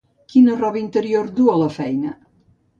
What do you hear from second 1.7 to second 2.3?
feina?